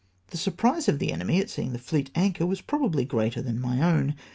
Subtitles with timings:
[0.31, 3.83] The surprise of the enemy at seeing the fleet anchor was probably greater than my
[3.83, 4.15] own.